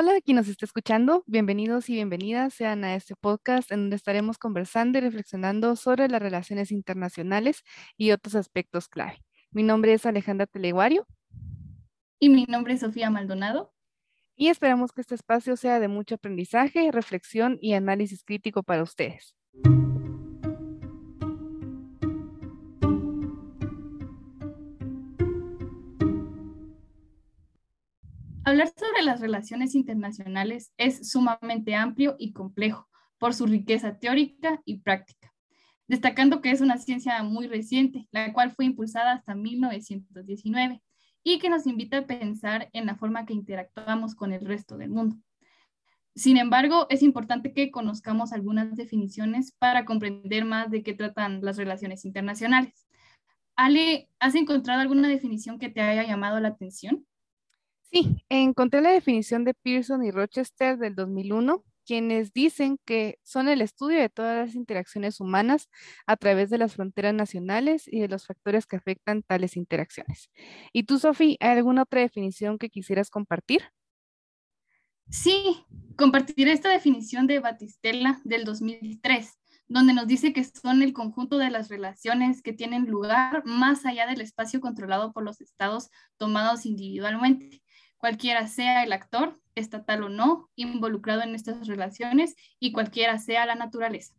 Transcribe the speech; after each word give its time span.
Hola 0.00 0.14
a 0.14 0.20
quien 0.20 0.36
nos 0.36 0.46
está 0.46 0.64
escuchando, 0.64 1.24
bienvenidos 1.26 1.90
y 1.90 1.94
bienvenidas 1.94 2.54
sean 2.54 2.84
a 2.84 2.94
este 2.94 3.16
podcast 3.16 3.72
en 3.72 3.80
donde 3.80 3.96
estaremos 3.96 4.38
conversando 4.38 4.96
y 4.96 5.00
reflexionando 5.00 5.74
sobre 5.74 6.06
las 6.06 6.22
relaciones 6.22 6.70
internacionales 6.70 7.64
y 7.96 8.12
otros 8.12 8.36
aspectos 8.36 8.86
clave. 8.86 9.20
Mi 9.50 9.64
nombre 9.64 9.92
es 9.92 10.06
Alejandra 10.06 10.46
Teleguario. 10.46 11.04
Y 12.20 12.28
mi 12.28 12.44
nombre 12.44 12.74
es 12.74 12.80
Sofía 12.80 13.10
Maldonado. 13.10 13.74
Y 14.36 14.50
esperamos 14.50 14.92
que 14.92 15.00
este 15.00 15.16
espacio 15.16 15.56
sea 15.56 15.80
de 15.80 15.88
mucho 15.88 16.14
aprendizaje, 16.14 16.92
reflexión 16.92 17.58
y 17.60 17.72
análisis 17.72 18.22
crítico 18.22 18.62
para 18.62 18.84
ustedes. 18.84 19.34
Hablar 28.48 28.72
sobre 28.74 29.02
las 29.02 29.20
relaciones 29.20 29.74
internacionales 29.74 30.72
es 30.78 31.10
sumamente 31.10 31.74
amplio 31.74 32.16
y 32.18 32.32
complejo 32.32 32.88
por 33.18 33.34
su 33.34 33.44
riqueza 33.44 33.98
teórica 33.98 34.62
y 34.64 34.78
práctica, 34.78 35.34
destacando 35.86 36.40
que 36.40 36.50
es 36.50 36.62
una 36.62 36.78
ciencia 36.78 37.22
muy 37.22 37.46
reciente, 37.46 38.08
la 38.10 38.32
cual 38.32 38.52
fue 38.52 38.64
impulsada 38.64 39.12
hasta 39.12 39.34
1919 39.34 40.82
y 41.22 41.38
que 41.38 41.50
nos 41.50 41.66
invita 41.66 41.98
a 41.98 42.06
pensar 42.06 42.70
en 42.72 42.86
la 42.86 42.96
forma 42.96 43.26
que 43.26 43.34
interactuamos 43.34 44.14
con 44.14 44.32
el 44.32 44.40
resto 44.46 44.78
del 44.78 44.88
mundo. 44.88 45.16
Sin 46.14 46.38
embargo, 46.38 46.86
es 46.88 47.02
importante 47.02 47.52
que 47.52 47.70
conozcamos 47.70 48.32
algunas 48.32 48.74
definiciones 48.76 49.52
para 49.58 49.84
comprender 49.84 50.46
más 50.46 50.70
de 50.70 50.82
qué 50.82 50.94
tratan 50.94 51.42
las 51.42 51.58
relaciones 51.58 52.06
internacionales. 52.06 52.88
Ale, 53.56 54.08
¿has 54.18 54.34
encontrado 54.36 54.80
alguna 54.80 55.08
definición 55.08 55.58
que 55.58 55.68
te 55.68 55.82
haya 55.82 56.04
llamado 56.04 56.40
la 56.40 56.48
atención? 56.48 57.04
Sí, 57.90 58.22
encontré 58.28 58.82
la 58.82 58.90
definición 58.90 59.44
de 59.44 59.54
Pearson 59.54 60.04
y 60.04 60.10
Rochester 60.10 60.76
del 60.76 60.94
2001, 60.94 61.64
quienes 61.86 62.34
dicen 62.34 62.78
que 62.84 63.18
son 63.22 63.48
el 63.48 63.62
estudio 63.62 63.98
de 63.98 64.10
todas 64.10 64.36
las 64.36 64.54
interacciones 64.54 65.20
humanas 65.20 65.70
a 66.06 66.18
través 66.18 66.50
de 66.50 66.58
las 66.58 66.74
fronteras 66.74 67.14
nacionales 67.14 67.88
y 67.88 68.00
de 68.00 68.08
los 68.08 68.26
factores 68.26 68.66
que 68.66 68.76
afectan 68.76 69.22
tales 69.22 69.56
interacciones. 69.56 70.28
¿Y 70.74 70.82
tú, 70.82 70.98
Sofía, 70.98 71.36
hay 71.40 71.56
alguna 71.56 71.82
otra 71.84 72.02
definición 72.02 72.58
que 72.58 72.68
quisieras 72.68 73.08
compartir? 73.08 73.62
Sí, 75.08 75.64
compartir 75.96 76.48
esta 76.48 76.68
definición 76.68 77.26
de 77.26 77.38
Batistella 77.38 78.20
del 78.24 78.44
2003, 78.44 79.38
donde 79.66 79.94
nos 79.94 80.06
dice 80.06 80.34
que 80.34 80.44
son 80.44 80.82
el 80.82 80.92
conjunto 80.92 81.38
de 81.38 81.48
las 81.48 81.70
relaciones 81.70 82.42
que 82.42 82.52
tienen 82.52 82.84
lugar 82.84 83.42
más 83.46 83.86
allá 83.86 84.06
del 84.06 84.20
espacio 84.20 84.60
controlado 84.60 85.14
por 85.14 85.24
los 85.24 85.40
estados 85.40 85.88
tomados 86.18 86.66
individualmente 86.66 87.62
cualquiera 87.98 88.46
sea 88.46 88.82
el 88.82 88.92
actor, 88.92 89.38
estatal 89.54 90.04
o 90.04 90.08
no, 90.08 90.48
involucrado 90.54 91.22
en 91.22 91.34
estas 91.34 91.66
relaciones 91.66 92.34
y 92.58 92.72
cualquiera 92.72 93.18
sea 93.18 93.44
la 93.44 93.54
naturaleza. 93.54 94.14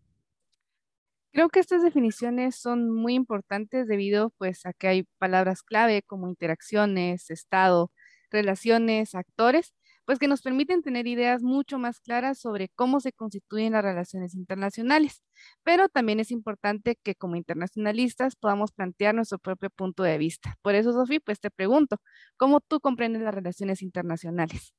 Creo 1.31 1.49
que 1.49 1.59
estas 1.59 1.83
definiciones 1.83 2.55
son 2.55 2.91
muy 2.91 3.13
importantes 3.13 3.88
debido 3.88 4.31
pues 4.38 4.66
a 4.66 4.73
que 4.73 4.88
hay 4.88 5.03
palabras 5.19 5.61
clave 5.61 6.02
como 6.02 6.27
interacciones, 6.27 7.30
estado, 7.30 7.91
relaciones, 8.31 9.16
actores, 9.16 9.73
pues 10.09 10.17
que 10.17 10.27
nos 10.27 10.41
permiten 10.41 10.81
tener 10.81 11.05
ideas 11.05 11.43
mucho 11.43 11.77
más 11.77 11.99
claras 11.99 12.39
sobre 12.39 12.69
cómo 12.69 12.99
se 12.99 13.13
constituyen 13.13 13.73
las 13.73 13.83
relaciones 13.83 14.33
internacionales. 14.33 15.21
Pero 15.61 15.88
también 15.88 16.19
es 16.19 16.31
importante 16.31 16.97
que 17.03 17.13
como 17.13 17.35
internacionalistas 17.35 18.35
podamos 18.35 18.71
plantear 18.71 19.13
nuestro 19.13 19.38
propio 19.38 19.69
punto 19.69 20.01
de 20.01 20.17
vista. 20.17 20.57
Por 20.63 20.73
eso, 20.73 20.93
Sofía, 20.93 21.19
pues 21.23 21.39
te 21.39 21.51
pregunto, 21.51 22.01
¿cómo 22.38 22.59
tú 22.59 22.79
comprendes 22.79 23.21
las 23.21 23.35
relaciones 23.35 23.83
internacionales? 23.83 24.73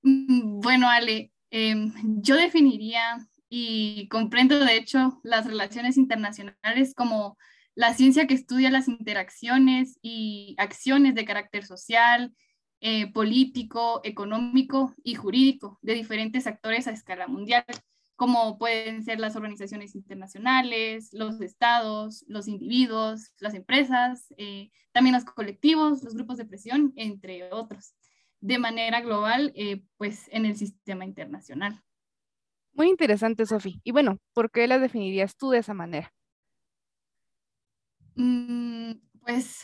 Mm, 0.00 0.60
bueno, 0.60 0.88
Ale, 0.88 1.30
em, 1.50 1.92
yo 2.22 2.36
definiría 2.36 3.28
y 3.50 4.08
comprendo 4.08 4.58
de 4.58 4.74
hecho 4.74 5.20
las 5.22 5.44
relaciones 5.46 5.98
internacionales 5.98 6.94
como 6.96 7.36
la 7.74 7.92
ciencia 7.92 8.26
que 8.26 8.32
estudia 8.32 8.70
las 8.70 8.88
interacciones 8.88 9.98
y 10.00 10.54
acciones 10.56 11.14
de 11.14 11.26
carácter 11.26 11.66
social, 11.66 12.32
eh, 12.80 13.10
político, 13.12 14.00
económico 14.04 14.94
y 15.02 15.14
jurídico 15.14 15.78
de 15.82 15.94
diferentes 15.94 16.46
actores 16.46 16.86
a 16.86 16.92
escala 16.92 17.26
mundial, 17.26 17.64
como 18.16 18.58
pueden 18.58 19.02
ser 19.04 19.20
las 19.20 19.36
organizaciones 19.36 19.94
internacionales, 19.94 21.10
los 21.12 21.40
estados, 21.40 22.24
los 22.28 22.48
individuos, 22.48 23.32
las 23.38 23.54
empresas, 23.54 24.32
eh, 24.38 24.70
también 24.92 25.14
los 25.14 25.24
colectivos, 25.24 26.02
los 26.02 26.14
grupos 26.14 26.38
de 26.38 26.46
presión, 26.46 26.92
entre 26.96 27.52
otros, 27.52 27.94
de 28.40 28.58
manera 28.58 29.00
global, 29.00 29.52
eh, 29.54 29.82
pues 29.96 30.28
en 30.32 30.46
el 30.46 30.56
sistema 30.56 31.04
internacional. 31.04 31.82
Muy 32.72 32.88
interesante, 32.88 33.46
Sofi. 33.46 33.80
Y 33.84 33.92
bueno, 33.92 34.18
¿por 34.34 34.50
qué 34.50 34.66
las 34.66 34.80
definirías 34.80 35.36
tú 35.36 35.50
de 35.50 35.58
esa 35.58 35.74
manera? 35.74 36.12
Mm, 38.16 38.92
pues 39.20 39.62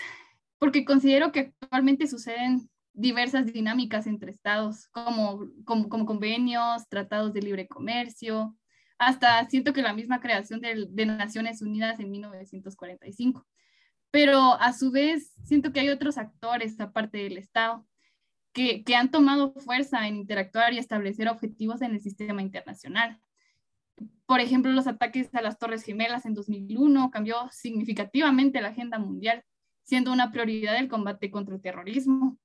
porque 0.58 0.84
considero 0.84 1.32
que 1.32 1.54
actualmente 1.60 2.06
suceden 2.06 2.70
diversas 2.94 3.46
dinámicas 3.46 4.06
entre 4.06 4.30
estados, 4.30 4.88
como, 4.88 5.46
como, 5.64 6.06
convenios, 6.06 6.88
tratados 6.88 7.32
de 7.32 7.42
libre 7.42 7.66
comercio, 7.66 8.56
hasta 8.98 9.48
siento 9.48 9.72
que 9.72 9.82
la 9.82 9.94
misma 9.94 10.20
creación 10.20 10.60
de, 10.60 10.86
de, 10.88 11.06
Naciones 11.06 11.62
Unidas 11.62 11.98
en 12.00 12.10
1945. 12.10 13.46
Pero 14.10 14.54
a 14.60 14.72
su 14.72 14.90
vez, 14.90 15.32
siento 15.44 15.72
que 15.72 15.80
hay 15.80 15.88
otros 15.88 16.18
actores, 16.18 16.78
aparte 16.80 17.18
del 17.18 17.38
Estado, 17.38 17.86
que, 18.52 18.84
que 18.84 18.94
han 18.94 19.10
tomado 19.10 19.54
fuerza 19.54 20.06
en 20.06 20.16
interactuar 20.16 20.74
y 20.74 20.78
establecer 20.78 21.28
objetivos 21.28 21.80
en 21.80 21.92
el 21.92 22.00
sistema 22.00 22.42
internacional. 22.42 23.18
Por 24.26 24.40
ejemplo, 24.40 24.70
los 24.72 24.86
ataques 24.86 25.34
a 25.34 25.40
las 25.40 25.58
Torres 25.58 25.82
Gemelas 25.82 26.26
en 26.26 26.34
2001 26.34 27.10
cambió 27.10 27.36
significativamente 27.50 28.60
la 28.60 28.68
agenda 28.68 28.98
mundial, 28.98 29.42
siendo 29.82 30.12
una 30.12 30.30
prioridad 30.30 30.76
el 30.76 30.88
combate 30.88 31.30
contra 31.30 31.54
el 31.54 31.62
terrorismo, 31.62 32.38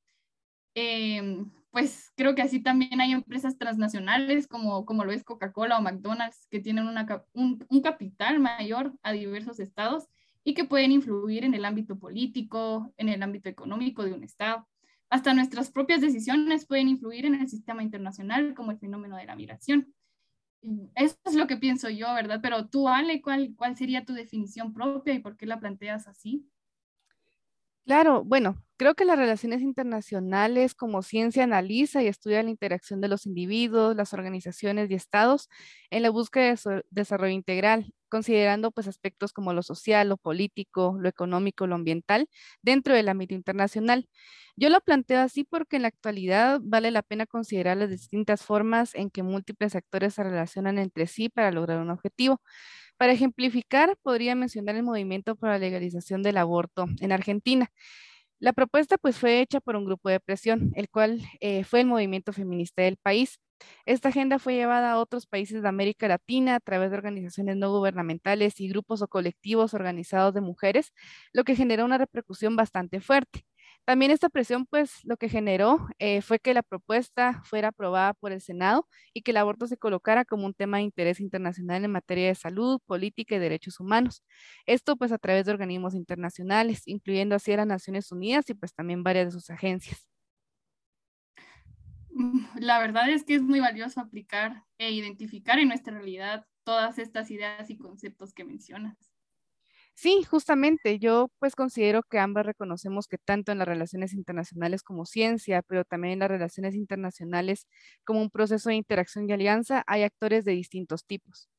Em, 0.79 1.49
pues 1.71 2.11
creo 2.15 2.35
que 2.35 2.43
así 2.43 2.59
también 2.59 3.01
hay 3.01 3.11
empresas 3.11 3.57
transnacionales 3.57 4.47
como, 4.47 4.85
como 4.85 5.05
lo 5.05 5.11
es 5.11 5.23
Coca-Cola 5.23 5.79
o 5.79 5.81
McDonald's 5.81 6.45
que 6.51 6.59
tienen 6.59 6.87
una, 6.87 7.25
un, 7.33 7.65
un, 7.67 7.81
capital 7.81 8.39
mayor 8.39 8.93
a 9.01 9.11
diversos 9.11 9.59
estados 9.59 10.05
y 10.43 10.53
que 10.53 10.65
pueden 10.65 10.91
influir 10.91 11.45
en 11.45 11.55
el 11.55 11.65
ámbito 11.65 11.97
político, 11.97 12.93
en 12.97 13.09
el 13.09 13.23
ámbito 13.23 13.49
económico 13.49 14.05
de 14.05 14.13
un 14.13 14.23
estado. 14.23 14.67
Hasta 15.09 15.33
nuestras 15.33 15.71
propias 15.71 15.99
decisiones 15.99 16.67
pueden 16.67 16.89
influir 16.89 17.25
en 17.25 17.33
el 17.33 17.49
sistema 17.49 17.81
internacional 17.81 18.53
como 18.53 18.69
el 18.69 18.77
fenómeno 18.77 19.17
de 19.17 19.25
la 19.25 19.35
migración. 19.35 19.91
Eso 20.93 21.17
es 21.25 21.33
lo 21.33 21.47
que 21.47 21.57
pienso 21.57 21.89
yo, 21.89 22.13
¿verdad? 22.13 22.39
Pero 22.39 22.67
tú, 22.67 22.87
Ale, 22.87 23.19
¿cuál, 23.23 23.55
cuál 23.55 23.75
sería 23.75 24.05
tu 24.05 24.13
definición 24.13 24.75
propia 24.75 25.15
y 25.15 25.19
por 25.19 25.37
qué 25.37 25.47
la 25.47 25.59
planteas 25.59 26.07
así? 26.07 26.47
Claro, 27.87 28.25
bueno, 28.25 28.61
creo 28.75 28.95
que 28.95 29.05
las 29.05 29.17
relaciones 29.17 29.61
internacionales 29.61 30.75
como 30.75 31.01
ciencia 31.03 31.43
analiza 31.45 32.03
y 32.03 32.07
estudia 32.07 32.43
la 32.43 32.49
interacción 32.49 32.99
de 32.99 33.07
los 33.07 33.25
individuos, 33.25 33.95
las 33.95 34.11
organizaciones 34.13 34.91
y 34.91 34.95
estados 34.95 35.47
en 35.89 36.01
la 36.03 36.09
búsqueda 36.09 36.53
de 36.55 36.83
desarrollo 36.89 37.31
integral, 37.33 37.93
considerando 38.09 38.71
pues 38.71 38.89
aspectos 38.89 39.31
como 39.31 39.53
lo 39.53 39.63
social, 39.63 40.09
lo 40.09 40.17
político, 40.17 40.97
lo 40.99 41.07
económico, 41.07 41.65
lo 41.65 41.75
ambiental 41.75 42.27
dentro 42.61 42.93
del 42.93 43.07
ámbito 43.07 43.35
internacional. 43.35 44.09
Yo 44.57 44.69
lo 44.69 44.81
planteo 44.81 45.21
así 45.21 45.45
porque 45.45 45.77
en 45.77 45.83
la 45.83 45.87
actualidad 45.89 46.59
vale 46.61 46.91
la 46.91 47.03
pena 47.03 47.25
considerar 47.25 47.77
las 47.77 47.89
distintas 47.89 48.41
formas 48.43 48.95
en 48.95 49.09
que 49.11 49.23
múltiples 49.23 49.75
actores 49.75 50.15
se 50.15 50.23
relacionan 50.23 50.77
entre 50.77 51.07
sí 51.07 51.29
para 51.29 51.51
lograr 51.51 51.79
un 51.79 51.89
objetivo. 51.91 52.41
Para 52.97 53.13
ejemplificar, 53.13 53.95
podría 54.01 54.35
mencionar 54.35 54.75
el 54.75 54.83
movimiento 54.83 55.35
para 55.35 55.53
la 55.53 55.59
legalización 55.59 56.23
del 56.23 56.37
aborto 56.37 56.85
en 56.99 57.11
Argentina. 57.11 57.69
La 58.39 58.53
propuesta 58.53 58.97
pues 58.97 59.17
fue 59.17 59.41
hecha 59.41 59.59
por 59.61 59.75
un 59.75 59.85
grupo 59.85 60.09
de 60.09 60.19
presión, 60.19 60.71
el 60.75 60.89
cual 60.89 61.21
eh, 61.41 61.63
fue 61.63 61.81
el 61.81 61.87
movimiento 61.87 62.33
feminista 62.33 62.83
del 62.83 62.97
país. 62.97 63.39
Esta 63.85 64.09
agenda 64.09 64.39
fue 64.39 64.55
llevada 64.55 64.91
a 64.91 64.99
otros 64.99 65.27
países 65.27 65.63
de 65.63 65.67
América 65.69 66.07
Latina 66.07 66.55
a 66.55 66.59
través 66.59 66.91
de 66.91 66.97
organizaciones 66.97 67.57
no 67.57 67.71
gubernamentales 67.71 68.59
y 68.61 68.69
grupos 68.69 69.01
o 69.01 69.07
colectivos 69.07 69.73
organizados 69.73 70.33
de 70.35 70.41
mujeres, 70.41 70.93
lo 71.33 71.43
que 71.43 71.55
generó 71.55 71.85
una 71.85 71.97
repercusión 71.97 72.55
bastante 72.55 73.01
fuerte. 73.01 73.45
También 73.87 74.11
esta 74.11 74.27
presión, 74.27 74.65
pues, 74.65 74.99
lo 75.05 75.15
que 75.15 75.29
generó 75.29 75.87
eh, 75.97 76.21
fue 76.21 76.39
que 76.39 76.53
la 76.53 76.61
propuesta 76.61 77.41
fuera 77.45 77.69
aprobada 77.69 78.13
por 78.13 78.33
el 78.33 78.41
Senado 78.41 78.85
y 79.13 79.21
que 79.21 79.31
el 79.31 79.37
aborto 79.37 79.65
se 79.65 79.77
colocara 79.77 80.25
como 80.25 80.45
un 80.45 80.53
tema 80.53 80.75
de 80.77 80.83
interés 80.83 81.21
internacional 81.21 81.85
en 81.85 81.91
materia 81.91 82.27
de 82.27 82.35
salud, 82.35 82.81
política 82.85 83.35
y 83.35 83.39
derechos 83.39 83.79
humanos. 83.79 84.25
Esto, 84.65 84.97
pues, 84.97 85.13
a 85.13 85.17
través 85.17 85.45
de 85.45 85.53
organismos 85.53 85.95
internacionales, 85.95 86.81
incluyendo 86.85 87.35
así 87.35 87.53
a 87.53 87.57
las 87.57 87.67
Naciones 87.67 88.11
Unidas 88.11 88.49
y, 88.49 88.55
pues, 88.55 88.73
también 88.73 89.03
varias 89.03 89.27
de 89.27 89.31
sus 89.31 89.49
agencias. 89.49 90.05
Mm, 92.09 92.41
la 92.59 92.79
verdad 92.79 93.09
es 93.09 93.23
que 93.23 93.35
es 93.35 93.41
muy 93.41 93.61
valioso 93.61 94.01
aplicar 94.01 94.65
e 94.77 94.91
identificar 94.91 95.59
en 95.59 95.69
nuestra 95.69 95.93
realidad 95.93 96.45
todas 96.65 96.99
estas 96.99 97.31
ideas 97.31 97.69
y 97.69 97.77
conceptos 97.77 98.33
que 98.33 98.43
mencionas. 98.43 98.97
Sí, 99.99 100.21
justamente, 100.29 100.99
yo 100.99 101.31
pues 101.39 101.55
considero 101.55 102.03
que 102.03 102.19
ambas 102.19 102.45
reconocemos 102.45 103.07
que 103.07 103.17
tanto 103.17 103.51
en 103.51 103.57
las 103.57 103.67
relaciones 103.67 104.13
internacionales 104.13 104.83
como 104.83 105.07
ciencia, 105.07 105.63
pero 105.63 105.85
también 105.85 106.13
en 106.13 106.19
las 106.19 106.29
relaciones 106.29 106.75
internacionales 106.75 107.65
como 108.05 108.21
un 108.21 108.29
proceso 108.29 108.69
de 108.69 108.75
interacción 108.75 109.27
y 109.27 109.33
alianza, 109.33 109.83
hay 109.87 110.03
actores 110.03 110.45
de 110.45 110.51
distintos 110.51 111.03
tipos. 111.07 111.49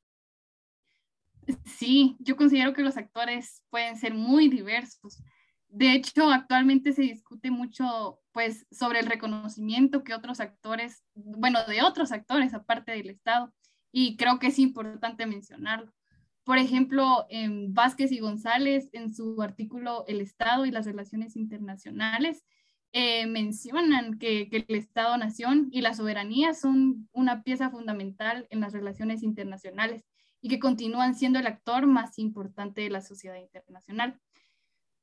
Sí, 1.64 2.16
yo 2.20 2.36
considero 2.36 2.74
que 2.74 2.82
los 2.82 2.96
actores 2.96 3.62
pueden 3.70 3.96
ser 3.96 4.14
muy 4.14 4.48
diversos. 4.48 5.22
De 5.68 5.92
hecho, 5.92 6.30
actualmente 6.30 6.92
se 6.92 7.02
discute 7.02 7.50
mucho 7.50 8.20
pues 8.32 8.66
sobre 8.70 9.00
el 9.00 9.06
reconocimiento 9.06 10.04
que 10.04 10.14
otros 10.14 10.40
actores, 10.40 11.04
bueno, 11.14 11.64
de 11.66 11.82
otros 11.82 12.12
actores 12.12 12.54
aparte 12.54 12.92
del 12.92 13.10
Estado, 13.10 13.52
y 13.92 14.16
creo 14.16 14.38
que 14.38 14.48
es 14.48 14.58
importante 14.58 15.26
mencionarlo. 15.26 15.92
Por 16.48 16.56
ejemplo, 16.56 17.26
en 17.28 17.74
Vázquez 17.74 18.10
y 18.10 18.20
González, 18.20 18.88
en 18.94 19.12
su 19.12 19.42
artículo 19.42 20.06
El 20.08 20.22
Estado 20.22 20.64
y 20.64 20.70
las 20.70 20.86
Relaciones 20.86 21.36
Internacionales, 21.36 22.42
eh, 22.92 23.26
mencionan 23.26 24.18
que, 24.18 24.48
que 24.48 24.64
el 24.66 24.74
Estado-Nación 24.74 25.68
y 25.72 25.82
la 25.82 25.92
soberanía 25.92 26.54
son 26.54 27.06
una 27.12 27.42
pieza 27.42 27.68
fundamental 27.68 28.46
en 28.48 28.60
las 28.60 28.72
relaciones 28.72 29.22
internacionales 29.22 30.06
y 30.40 30.48
que 30.48 30.58
continúan 30.58 31.14
siendo 31.14 31.38
el 31.38 31.46
actor 31.46 31.86
más 31.86 32.18
importante 32.18 32.80
de 32.80 32.88
la 32.88 33.02
sociedad 33.02 33.36
internacional. 33.36 34.18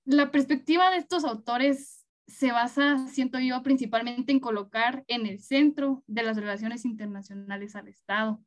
La 0.03 0.31
perspectiva 0.31 0.89
de 0.89 0.97
estos 0.97 1.25
autores 1.25 2.07
se 2.25 2.53
basa, 2.53 3.07
siento 3.07 3.37
yo, 3.37 3.61
principalmente 3.61 4.31
en 4.31 4.39
colocar 4.39 5.03
en 5.07 5.27
el 5.27 5.39
centro 5.39 6.03
de 6.07 6.23
las 6.23 6.37
relaciones 6.37 6.85
internacionales 6.85 7.75
al 7.75 7.87
Estado. 7.87 8.43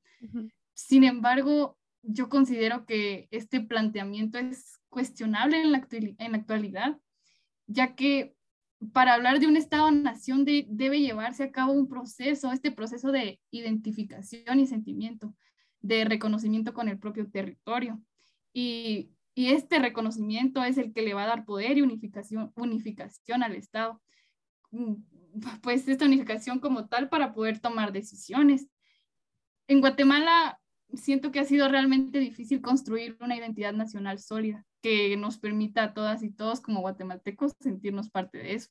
Sin 0.75 1.05
embargo, 1.05 1.78
yo 2.03 2.29
considero 2.29 2.87
que 2.87 3.29
este 3.31 3.61
planteamiento 3.61 4.39
es 4.39 4.79
cuestionable 4.89 5.61
en 5.61 5.73
la, 5.73 5.87
en 5.91 6.33
la 6.33 6.39
actualidad, 6.39 6.99
ya 7.67 7.95
que 7.95 8.35
para 8.93 9.15
hablar 9.15 9.41
de 9.41 9.47
un 9.47 9.57
Estado-nación 9.57 10.45
debe 10.45 11.01
llevarse 11.01 11.45
a 11.45 11.51
cabo 11.51 11.73
un 11.73 11.89
proceso, 11.89 12.53
este 12.53 12.71
proceso 12.71 13.11
de 13.11 13.41
identificación 13.51 14.61
y 14.61 14.67
sentimiento, 14.67 15.35
de 15.81 16.05
reconocimiento 16.05 16.73
con 16.73 16.89
el 16.89 16.99
propio 16.99 17.29
territorio. 17.29 18.01
Y, 18.53 19.11
y, 19.35 19.51
este 19.51 19.79
reconocimiento 19.79 20.63
es 20.65 20.79
el 20.79 20.93
que 20.93 21.03
le 21.03 21.15
va 21.15 21.25
a 21.25 21.29
dar 21.29 21.45
poder 21.45 21.77
y 21.77 21.83
unificación, 21.83 22.53
unificación 22.57 23.43
al 23.43 23.57
Estado. 23.57 24.01
Mm, 24.71 24.95
pues 25.61 25.87
esta 25.89 26.07
unificación 26.07 26.59
como 26.59 26.89
tal 26.89 27.09
para 27.09 27.35
poder 27.35 27.61
tomar 27.61 27.93
decisiones. 27.93 28.69
En 29.67 29.81
Guatemala 29.81 30.61
siento 30.95 31.31
que 31.31 31.41
ha 31.41 31.45
sido 31.45 31.69
realmente 31.69 32.19
difícil 32.19 32.61
construir 32.61 33.17
una 33.21 33.37
identidad 33.37 33.73
nacional 33.73 34.19
sólida 34.19 34.65
que 34.83 35.17
nos 35.17 35.39
permita 35.39 35.83
a 35.83 35.95
todas 35.95 36.23
y 36.23 36.31
todos 36.31 36.61
como 36.61 36.81
guatemaltecos 36.81 37.53
sentirnos 37.61 38.11
parte 38.11 38.39
de 38.39 38.55
eso. 38.55 38.71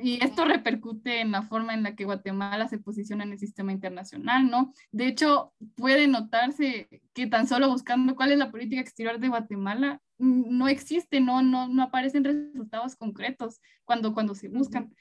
Y 0.00 0.24
esto 0.24 0.44
repercute 0.44 1.20
en 1.20 1.32
la 1.32 1.42
forma 1.42 1.74
en 1.74 1.82
la 1.82 1.96
que 1.96 2.04
Guatemala 2.04 2.68
se 2.68 2.78
posiciona 2.78 3.24
en 3.24 3.32
el 3.32 3.38
sistema 3.38 3.72
internacional, 3.72 4.48
¿no? 4.48 4.72
De 4.92 5.08
hecho, 5.08 5.52
puede 5.74 6.06
notarse 6.06 6.88
que 7.12 7.26
tan 7.26 7.48
solo 7.48 7.68
buscando 7.68 8.14
cuál 8.14 8.30
es 8.30 8.38
la 8.38 8.52
política 8.52 8.80
exterior 8.80 9.18
de 9.18 9.28
Guatemala, 9.28 10.00
no 10.18 10.68
existe, 10.68 11.20
no, 11.20 11.42
no, 11.42 11.66
no 11.66 11.82
aparecen 11.82 12.22
resultados 12.22 12.94
concretos 12.94 13.60
cuando, 13.84 14.14
cuando 14.14 14.36
se 14.36 14.48
buscan. 14.48 14.94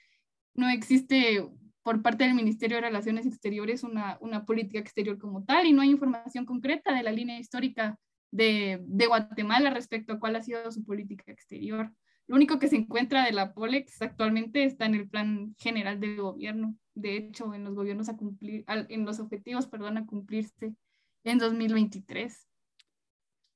No 0.56 0.68
existe 0.68 1.48
por 1.84 2.02
parte 2.02 2.26
del 2.26 2.34
Ministerio 2.34 2.78
de 2.78 2.82
Relaciones 2.82 3.26
Exteriores 3.26 3.84
una, 3.84 4.18
una 4.22 4.46
política 4.46 4.80
exterior 4.80 5.18
como 5.18 5.44
tal 5.44 5.66
y 5.66 5.74
no 5.74 5.82
hay 5.82 5.90
información 5.90 6.46
concreta 6.46 6.94
de 6.94 7.04
la 7.04 7.12
línea 7.12 7.40
histórica 7.40 7.98
de, 8.32 8.80
de 8.84 9.08
Guatemala 9.08 9.70
respecto 9.70 10.14
a 10.14 10.20
cuál 10.20 10.36
ha 10.36 10.42
sido 10.42 10.72
su 10.72 10.84
política 10.84 11.32
exterior. 11.32 11.92
Lo 12.28 12.36
único 12.36 12.60
que 12.60 12.68
se 12.68 12.76
encuentra 12.76 13.26
de 13.26 13.32
la 13.32 13.54
POLEX 13.54 14.02
actualmente 14.04 14.64
está 14.64 14.86
en 14.86 14.96
el 14.96 15.10
plan 15.10 15.56
general 15.58 16.00
del 16.00 16.18
gobierno. 16.18 16.76
De 16.94 17.18
hecho, 17.18 17.56
en 17.56 17.64
los 17.64 17.74
gobiernos 17.74 18.08
a 18.08 18.18
cumplir, 18.18 18.64
en 18.68 19.06
los 19.06 19.20
objetivos, 19.20 19.66
perdón, 19.66 19.98
a 19.98 20.06
cumplirse 20.06 20.76
en 21.24 21.38
2023. 21.40 22.48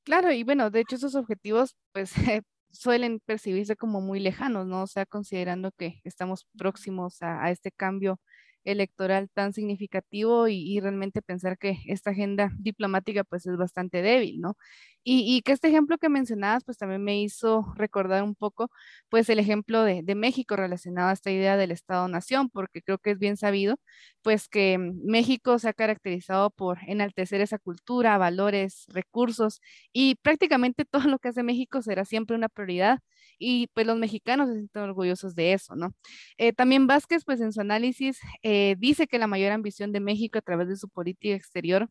Claro, 0.04 0.32
y 0.32 0.44
bueno, 0.44 0.70
de 0.70 0.80
hecho 0.82 0.96
esos 0.96 1.16
objetivos 1.16 1.76
pues 1.92 2.14
suelen 2.74 3.20
percibirse 3.26 3.76
como 3.78 4.02
muy 4.02 4.20
lejanos, 4.20 4.68
¿no? 4.68 4.84
O 4.84 4.88
sea, 4.88 5.06
considerando 5.06 5.72
que 5.72 6.02
estamos 6.04 6.48
próximos 6.58 7.22
a, 7.22 7.44
a 7.46 7.52
este 7.52 7.72
cambio 7.72 8.20
electoral 8.66 9.30
tan 9.34 9.54
significativo 9.54 10.48
y, 10.48 10.80
realmente 10.80 11.22
pensar 11.22 11.58
que 11.58 11.78
esta 11.88 12.12
agenda 12.12 12.52
diplomática 12.60 13.24
pues 13.24 13.46
es 13.46 13.58
bastante 13.58 14.02
débil, 14.02 14.40
¿no? 14.42 14.58
Y, 15.06 15.42
que 15.42 15.52
este 15.52 15.68
ejemplo 15.68 15.98
que 15.98 16.08
mencionabas 16.10 16.64
pues 16.64 16.78
también 16.78 17.04
me 17.04 17.22
hizo 17.22 17.74
recordar 17.76 18.24
un 18.24 18.36
poco 18.36 18.70
pues 19.10 19.30
el 19.30 19.40
ejemplo 19.40 19.84
de, 19.84 20.04
México 20.16 20.56
relacionado 20.56 21.10
a 21.10 21.14
esta 21.14 21.32
idea 21.32 21.58
del 21.58 21.72
Estado-Nación, 21.72 22.50
porque 22.50 22.82
creo 22.82 22.98
que 23.00 23.12
es 23.12 23.20
bien 23.20 23.36
sabido 23.38 23.78
pues 24.22 24.48
que 24.48 24.78
México 24.78 25.60
se 25.60 25.70
ha 25.70 25.74
caracterizado 25.74 26.52
por 26.52 26.80
enaltecer 26.88 27.42
esa 27.42 27.60
cultura, 27.60 28.18
valores, 28.18 28.86
recursos 28.90 29.60
y 29.92 30.16
prácticamente 30.16 30.86
todo 30.92 31.08
lo 31.08 31.20
que 31.20 31.30
hace 31.30 31.44
México 31.44 31.82
será 31.82 32.06
siempre 32.06 32.36
una 32.36 32.50
prioridad 32.50 33.00
y 33.40 33.68
pues 33.74 33.86
los 33.88 33.98
mexicanos 33.98 34.48
se 34.50 34.56
sienten 34.56 34.84
orgullosos 34.84 35.36
de 35.36 35.54
eso, 35.54 35.76
¿no? 35.76 35.94
Eh, 36.38 36.54
también 36.54 36.88
Vázquez, 36.88 37.24
pues 37.26 37.42
en 37.42 37.52
su 37.52 37.62
análisis, 37.62 38.20
eh, 38.44 38.76
dice 38.80 39.08
que 39.08 39.20
la 39.20 39.28
mayor 39.28 39.52
ambición 39.52 39.92
de 39.92 40.00
México 40.00 40.40
a 40.40 40.42
través 40.42 40.68
de 40.70 40.78
su 40.78 40.90
política 40.90 41.36
exterior 41.36 41.90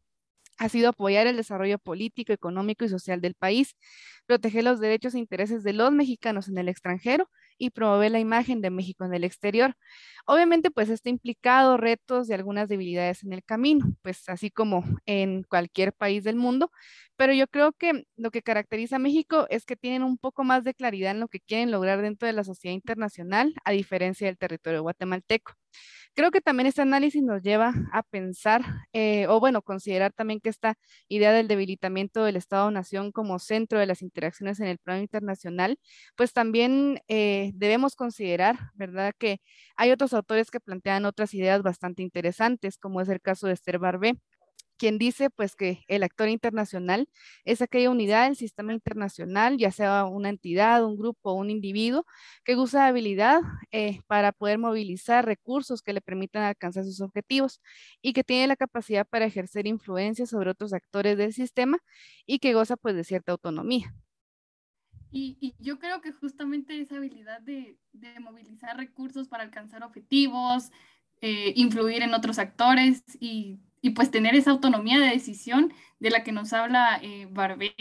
ha 0.59 0.69
sido 0.69 0.91
apoyar 0.91 1.27
el 1.27 1.37
desarrollo 1.37 1.79
político, 1.79 2.33
económico 2.33 2.85
y 2.85 2.89
social 2.89 3.21
del 3.21 3.35
país, 3.35 3.77
proteger 4.27 4.65
los 4.65 4.81
derechos 4.81 5.15
e 5.15 5.19
intereses 5.19 5.63
de 5.63 5.73
los 5.73 5.93
mexicanos 5.93 6.49
en 6.49 6.59
el 6.59 6.69
extranjero 6.69 7.29
y 7.59 7.71
promover 7.71 8.11
la 8.13 8.19
imagen 8.21 8.61
de 8.61 8.71
México 8.71 9.05
en 9.05 9.15
el 9.15 9.25
exterior. 9.25 9.75
Obviamente, 10.27 10.71
pues 10.71 10.89
esto 10.89 11.09
ha 11.09 11.13
implicado 11.13 11.77
retos 11.77 12.29
y 12.29 12.33
algunas 12.33 12.69
debilidades 12.69 13.23
en 13.25 13.33
el 13.33 13.45
camino, 13.45 13.87
pues 14.03 14.29
así 14.29 14.51
como 14.51 14.85
en 15.07 15.43
cualquier 15.45 15.93
país 15.93 16.25
del 16.25 16.37
mundo, 16.37 16.71
pero 17.17 17.33
yo 17.35 17.47
creo 17.49 17.73
que 17.73 18.05
lo 18.17 18.31
que 18.31 18.43
caracteriza 18.43 18.97
a 18.97 18.99
México 18.99 19.47
es 19.51 19.65
que 19.67 19.77
tienen 19.77 20.03
un 20.03 20.19
poco 20.19 20.45
más 20.45 20.65
de 20.65 20.75
claridad 20.75 21.13
en 21.13 21.21
lo 21.21 21.29
que 21.29 21.41
quieren 21.41 21.71
lograr 21.71 22.03
dentro 22.03 22.27
de 22.27 22.33
la 22.33 22.45
sociedad 22.45 22.75
internacional, 22.75 23.55
a 23.65 23.73
diferencia 23.73 24.27
del 24.27 24.39
territorio 24.39 24.83
guatemalteco. 24.83 25.53
Creo 26.17 26.31
que 26.31 26.43
también 26.43 26.67
este 26.67 26.83
análisis 26.83 27.23
nos 27.23 27.41
lleva 27.43 27.73
a 27.91 28.03
pensar, 28.03 28.63
eh, 28.93 29.27
o 29.29 29.41
bueno, 29.41 29.63
considerar 29.63 30.13
también 30.13 30.41
que 30.41 30.51
esta 30.51 30.75
idea 31.09 31.33
del 31.33 31.49
debilitamiento 31.49 32.23
del 32.25 32.37
Estado-Nación 32.37 33.13
como 33.13 33.39
centro 33.39 33.79
de 33.79 33.87
las 33.87 34.03
interacciones 34.03 34.61
en 34.61 34.67
el 34.67 34.77
plano 34.79 35.01
internacional, 35.01 35.79
pues 36.15 36.35
también 36.35 37.01
eh, 37.09 37.53
debemos 37.55 37.97
considerar, 37.97 38.59
¿verdad?, 38.75 39.15
que 39.19 39.39
hay 39.75 39.91
otros 39.91 40.13
autores 40.13 40.51
que 40.51 40.61
plantean 40.61 41.07
otras 41.07 41.33
ideas 41.33 41.63
bastante 41.63 42.03
interesantes, 42.03 42.77
como 42.77 43.01
es 43.01 43.09
el 43.09 43.23
caso 43.23 43.47
de 43.47 43.55
Esther 43.55 43.79
Barbé, 43.79 44.19
quien 44.83 44.99
dice 44.99 45.31
pues 45.31 45.55
que 45.55 45.85
el 45.87 46.03
actor 46.03 46.29
internacional 46.29 47.09
es 47.45 47.63
aquella 47.63 47.89
unidad 47.89 48.25
del 48.25 48.35
sistema 48.35 48.73
internacional, 48.73 49.57
ya 49.57 49.71
sea 49.71 50.07
una 50.07 50.29
entidad, 50.29 50.85
un 50.85 50.97
grupo 50.97 51.35
un 51.35 51.51
individuo, 51.51 52.05
que 52.43 52.57
usa 52.57 52.89
habilidad 52.89 53.43
eh, 53.71 54.01
para 54.09 54.33
poder 54.33 54.59
movilizar 54.59 55.25
recursos 55.25 55.83
que 55.83 55.93
le 55.93 56.01
permitan 56.01 56.43
alcanzar 56.43 56.85
sus 56.85 57.01
objetivos 57.01 57.61
y 58.01 58.13
que 58.13 58.25
tiene 58.25 58.49
la 58.49 58.57
capacidad 58.57 59.07
para 59.07 59.25
ejercer 59.25 59.69
influencia 59.69 60.27
sobre 60.27 60.51
otros 60.51 60.73
actores 60.73 61.17
del 61.17 61.33
sistema 61.33 61.79
y 62.27 62.41
que 62.41 62.53
goza 62.53 62.77
pues 62.77 62.97
de 62.97 63.05
cierta 63.05 63.31
autonomía. 63.31 63.95
Y, 65.13 65.55
yo 65.61 65.79
creo 65.79 66.01
que 66.01 66.11
justamente 66.11 66.81
esa 66.81 66.97
habilidad 66.97 67.41
de, 67.41 67.79
movilizar 68.21 68.77
recursos 68.77 69.29
para 69.29 69.45
alcanzar 69.45 69.85
objetivos, 69.85 70.73
eh, 71.21 71.53
influir 71.55 72.03
en 72.03 72.15
otros 72.15 72.41
actores 72.41 73.05
y 73.21 73.61
y 73.83 73.91
pues 73.91 74.11
tener 74.11 74.35
esa 74.35 74.53
autonomía 74.53 74.99
de 75.01 75.11
decisión 75.11 75.75
de 75.99 76.11
la 76.11 76.25
que 76.25 76.33
nos 76.33 76.53
habla 76.53 76.99
eh, 77.03 77.29
Barbé, 77.31 77.75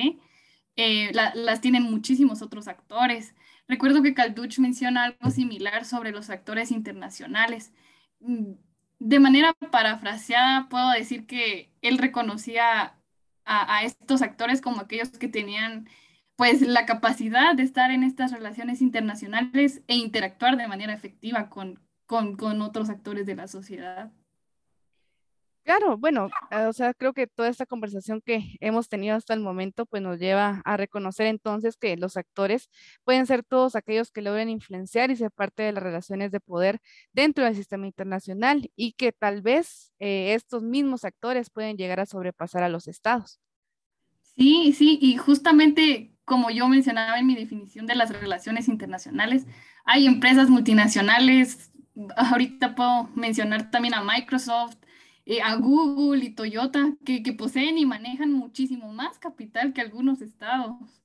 eh, 0.75 1.12
las 1.13 1.62
tienen 1.62 1.84
muchísimos 1.84 2.41
otros 2.41 2.67
actores. 2.67 3.36
Recuerdo 3.67 4.01
que 4.01 4.13
Calduch 4.13 4.60
menciona 4.60 5.05
algo 5.05 5.29
similar 5.29 5.86
sobre 5.86 6.12
los 6.12 6.29
actores 6.29 6.72
internacionales. 6.72 7.72
Mm, 8.20 8.53
de 9.00 9.20
manera 9.20 9.53
parafraseada, 9.72 10.67
puedo 10.70 10.91
decir 10.91 11.25
que 11.27 11.72
él 11.81 11.98
reconocía 11.98 12.98
a, 13.46 13.77
a, 13.77 13.84
estos 13.84 14.22
actores 14.22 14.62
como 14.62 14.81
aquellos 14.81 15.10
que 15.10 15.27
tenían 15.27 15.88
pues 16.36 16.62
la 16.62 16.86
capacidad 16.86 17.55
de 17.55 17.63
estar 17.63 17.91
en 17.91 18.03
estas 18.03 18.31
relaciones 18.31 18.81
internacionales 18.81 19.84
e 19.88 19.96
interactuar 19.96 20.58
de 20.58 20.67
manera 20.67 20.93
efectiva 20.93 21.50
con, 21.50 21.79
con, 22.08 22.36
con 22.38 22.62
otros 22.62 22.89
actores 22.89 23.25
de 23.25 23.36
la 23.36 23.48
sociedad. 23.48 24.12
Claro, 25.63 25.96
bueno, 25.98 26.30
eh, 26.50 26.65
o 26.65 26.74
sea, 26.74 26.94
creo 26.96 27.13
que 27.13 27.27
toda 27.27 27.48
esta 27.48 27.68
conversación 27.68 28.20
que 28.22 28.56
hemos 28.62 28.89
tenido 28.89 29.15
hasta 29.15 29.36
el 29.36 29.41
momento, 29.41 29.86
pues 29.86 30.01
nos 30.01 30.18
lleva 30.20 30.62
a 30.65 30.75
reconocer 30.75 31.27
entonces 31.27 31.77
que 31.77 31.96
los 31.98 32.18
actores 32.18 32.70
pueden 33.03 33.27
ser 33.27 33.44
todos 33.44 33.75
aquellos 33.75 34.12
que 34.12 34.24
logren 34.24 34.50
influenciar 34.50 35.12
y 35.12 35.15
ser 35.15 35.30
parte 35.32 35.62
de 35.62 35.72
las 35.72 35.84
relaciones 35.84 36.32
de 36.32 36.39
poder 36.39 36.80
dentro 37.13 37.46
del 37.46 37.56
sistema 37.56 37.86
internacional 37.86 38.72
y 38.75 38.94
que 38.94 39.12
tal 39.12 39.44
vez 39.44 39.94
eh, 40.00 40.34
estos 40.34 40.63
mismos 40.63 41.06
actores 41.06 41.51
pueden 41.51 41.77
llegar 41.77 42.00
a 42.00 42.08
sobrepasar 42.08 42.63
a 42.63 42.70
los 42.70 42.88
estados. 42.88 43.39
Sí, 44.36 44.74
sí, 44.74 44.98
y 45.01 45.18
justamente 45.18 46.15
como 46.25 46.50
yo 46.50 46.68
mencionaba 46.68 47.20
en 47.20 47.27
mi 47.27 47.36
definición 47.36 47.86
de 47.86 47.96
las 47.96 48.10
relaciones 48.10 48.68
internacionales, 48.68 49.46
hay 49.86 50.08
empresas 50.08 50.50
multinacionales, 50.50 51.72
ahorita 52.15 52.74
puedo 52.75 53.10
mencionar 53.15 53.70
también 53.70 53.94
a 53.94 54.03
Microsoft, 54.03 54.77
eh, 55.25 55.42
a 55.42 55.56
Google 55.56 56.24
y 56.25 56.32
Toyota, 56.36 56.96
que, 57.06 57.24
que 57.24 57.34
poseen 57.34 57.78
y 57.78 57.86
manejan 57.86 58.32
muchísimo 58.34 58.92
más 58.94 59.20
capital 59.20 59.74
que 59.74 59.82
algunos 59.82 60.22
estados. 60.22 61.00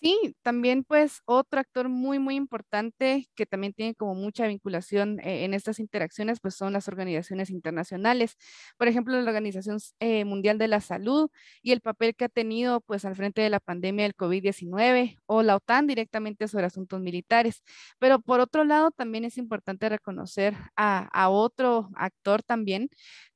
Sí, 0.00 0.36
también 0.42 0.84
pues 0.84 1.22
otro 1.24 1.58
actor 1.58 1.88
muy, 1.88 2.20
muy 2.20 2.36
importante 2.36 3.28
que 3.34 3.46
también 3.46 3.72
tiene 3.72 3.96
como 3.96 4.14
mucha 4.14 4.46
vinculación 4.46 5.18
eh, 5.18 5.44
en 5.44 5.54
estas 5.54 5.80
interacciones, 5.80 6.38
pues 6.38 6.54
son 6.54 6.72
las 6.72 6.86
organizaciones 6.86 7.50
internacionales. 7.50 8.36
Por 8.76 8.86
ejemplo, 8.86 9.20
la 9.20 9.28
Organización 9.28 9.78
eh, 9.98 10.24
Mundial 10.24 10.56
de 10.56 10.68
la 10.68 10.80
Salud 10.80 11.30
y 11.62 11.72
el 11.72 11.80
papel 11.80 12.14
que 12.14 12.26
ha 12.26 12.28
tenido 12.28 12.80
pues 12.80 13.04
al 13.04 13.16
frente 13.16 13.42
de 13.42 13.50
la 13.50 13.58
pandemia 13.58 14.04
del 14.04 14.14
COVID-19 14.14 15.18
o 15.26 15.42
la 15.42 15.56
OTAN 15.56 15.88
directamente 15.88 16.46
sobre 16.46 16.66
asuntos 16.66 17.00
militares. 17.00 17.64
Pero 17.98 18.20
por 18.20 18.38
otro 18.38 18.62
lado, 18.62 18.92
también 18.92 19.24
es 19.24 19.36
importante 19.36 19.88
reconocer 19.88 20.54
a, 20.76 21.08
otro 21.28 21.90
actor 21.96 22.42
también 22.44 22.88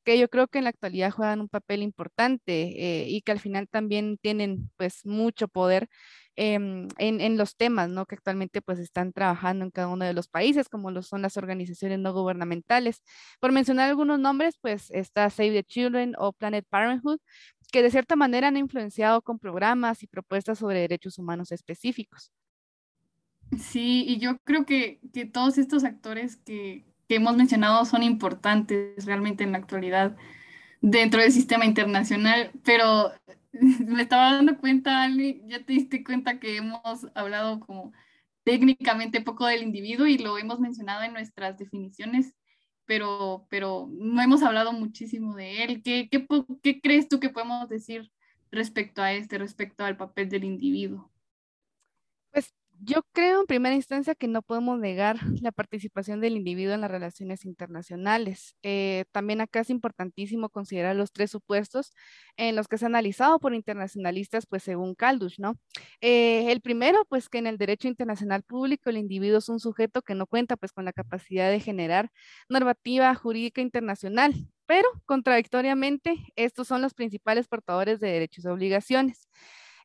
que 0.04 0.18
yo 0.18 0.28
creo 0.28 0.48
que 0.48 0.58
en 0.58 0.64
la 0.64 0.70
actualidad 0.70 1.10
juegan 1.10 1.40
un 1.40 1.48
papel 1.48 1.82
importante 1.82 3.02
eh, 3.02 3.08
y 3.08 3.22
que 3.22 3.32
al 3.32 3.40
final 3.40 3.68
también 3.68 4.18
tienen 4.18 4.70
pues 4.76 5.04
mucho 5.06 5.48
poder 5.48 5.88
em, 6.36 6.88
en, 6.98 7.20
en, 7.20 7.36
los 7.36 7.56
temas 7.56 7.88
¿no? 7.88 8.06
que 8.06 8.14
actualmente 8.14 8.62
pues 8.62 8.78
están 8.78 9.12
trabajando 9.12 9.64
en 9.64 9.70
cada 9.70 9.88
uno 9.88 10.04
de 10.04 10.14
los 10.14 10.28
países, 10.28 10.68
como 10.68 10.90
lo 10.90 11.02
son 11.02 11.22
las 11.22 11.36
organizaciones 11.36 11.98
no 11.98 12.12
gubernamentales. 12.12 13.02
Por 13.40 13.52
mencionar 13.52 13.88
algunos 13.88 14.18
nombres, 14.18 14.56
pues 14.60 14.90
está 14.90 15.28
Save 15.30 15.52
the 15.52 15.64
Children 15.64 16.14
o 16.18 16.32
Planet 16.32 16.66
Parenthood, 16.68 17.18
que 17.72 17.82
de 17.82 17.90
cierta 17.90 18.16
manera 18.16 18.48
han 18.48 18.56
influenciado 18.56 19.22
con 19.22 19.38
programas 19.38 20.02
y 20.02 20.06
propuestas 20.06 20.58
sobre 20.58 20.80
derechos 20.80 21.18
humanos 21.18 21.52
específicos. 21.52 22.32
Sí, 23.58 24.04
y 24.06 24.18
yo 24.18 24.38
creo 24.44 24.64
que, 24.64 25.00
que 25.12 25.26
todos 25.26 25.58
estos 25.58 25.84
actores 25.84 26.36
que, 26.36 26.86
que 27.08 27.16
hemos 27.16 27.36
mencionado 27.36 27.84
son 27.84 28.02
importantes 28.02 29.04
realmente 29.04 29.44
en 29.44 29.52
la 29.52 29.58
actualidad 29.58 30.16
dentro 30.80 31.20
del 31.20 31.32
sistema 31.32 31.64
internacional, 31.64 32.50
pero 32.64 33.12
me 33.86 34.02
estaba 34.02 34.34
dando 34.34 34.58
cuenta, 34.58 35.02
Ali, 35.02 35.42
ya 35.46 35.64
te 35.64 35.74
diste 35.74 36.04
cuenta 36.04 36.40
que 36.40 36.56
hemos 36.56 37.06
hablado 37.14 37.60
como 37.60 37.92
técnicamente 38.44 39.20
poco 39.20 39.46
del 39.46 39.62
individuo 39.62 40.06
y 40.06 40.18
lo 40.18 40.38
hemos 40.38 40.60
mencionado 40.60 41.02
en 41.04 41.12
nuestras 41.12 41.58
definiciones, 41.58 42.34
pero, 42.86 43.46
pero 43.50 43.88
no 43.92 44.22
hemos 44.22 44.42
hablado 44.42 44.72
muchísimo 44.72 45.36
de 45.36 45.64
él. 45.64 45.82
¿Qué, 45.84 46.08
qué, 46.10 46.26
qué 46.62 46.80
crees 46.80 47.08
tú 47.08 47.20
que 47.20 47.30
podemos 47.30 47.68
decir 47.68 48.10
respecto 48.50 49.02
a 49.02 49.12
este, 49.14 49.38
respecto 49.38 49.84
al 49.84 49.96
papel 49.98 50.28
del 50.30 50.44
individuo? 50.44 51.11
Yo 52.84 53.02
creo 53.12 53.40
en 53.40 53.46
primera 53.46 53.76
instancia 53.76 54.16
que 54.16 54.26
no 54.26 54.42
podemos 54.42 54.76
negar 54.76 55.16
la 55.40 55.52
participación 55.52 56.20
del 56.20 56.36
individuo 56.36 56.74
en 56.74 56.80
las 56.80 56.90
relaciones 56.90 57.44
internacionales. 57.44 58.56
Eh, 58.64 59.04
también 59.12 59.40
acá 59.40 59.60
es 59.60 59.70
importantísimo 59.70 60.48
considerar 60.48 60.96
los 60.96 61.12
tres 61.12 61.30
supuestos 61.30 61.92
en 62.36 62.56
los 62.56 62.66
que 62.66 62.78
se 62.78 62.84
ha 62.86 62.88
analizado 62.88 63.38
por 63.38 63.54
internacionalistas, 63.54 64.46
pues 64.46 64.64
según 64.64 64.96
Caldush, 64.96 65.38
¿no? 65.38 65.54
Eh, 66.00 66.50
el 66.50 66.60
primero, 66.60 67.04
pues 67.08 67.28
que 67.28 67.38
en 67.38 67.46
el 67.46 67.56
derecho 67.56 67.86
internacional 67.86 68.42
público 68.42 68.90
el 68.90 68.96
individuo 68.96 69.38
es 69.38 69.48
un 69.48 69.60
sujeto 69.60 70.02
que 70.02 70.16
no 70.16 70.26
cuenta 70.26 70.56
pues 70.56 70.72
con 70.72 70.84
la 70.84 70.92
capacidad 70.92 71.50
de 71.52 71.60
generar 71.60 72.10
normativa 72.48 73.14
jurídica 73.14 73.60
internacional, 73.60 74.34
pero 74.66 74.88
contradictoriamente 75.06 76.16
estos 76.34 76.66
son 76.66 76.82
los 76.82 76.94
principales 76.94 77.46
portadores 77.46 78.00
de 78.00 78.08
derechos 78.08 78.44
y 78.44 78.48
obligaciones. 78.48 79.28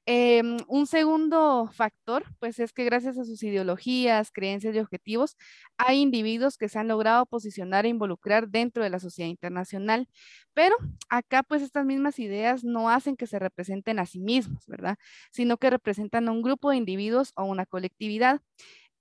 Em, 0.09 0.55
un 0.69 0.87
segundo 0.87 1.67
factor, 1.73 2.23
pues 2.39 2.59
es 2.59 2.71
que 2.71 2.85
gracias 2.85 3.17
a 3.17 3.25
sus 3.25 3.43
ideologías, 3.43 4.31
creencias 4.31 4.73
y 4.73 4.79
objetivos, 4.79 5.35
hay 5.77 5.99
individuos 6.01 6.57
que 6.57 6.69
se 6.69 6.79
han 6.79 6.87
logrado 6.87 7.25
posicionar 7.25 7.85
e 7.85 7.89
involucrar 7.89 8.47
dentro 8.47 8.83
de 8.83 8.89
la 8.89 8.99
sociedad 8.99 9.29
internacional, 9.29 10.07
pero 10.53 10.75
acá 11.09 11.43
pues 11.43 11.61
estas 11.61 11.85
mismas 11.85 12.19
ideas 12.19 12.63
no 12.63 12.89
hacen 12.89 13.17
que 13.17 13.27
se 13.27 13.37
representen 13.37 13.99
a 13.99 14.05
sí 14.05 14.19
mismos, 14.21 14.65
¿verdad? 14.67 14.95
Sino 15.31 15.57
que 15.57 15.69
representan 15.69 16.29
a 16.29 16.31
un 16.31 16.41
grupo 16.41 16.69
de 16.69 16.77
individuos 16.77 17.33
o 17.35 17.43
una 17.43 17.65
colectividad. 17.65 18.39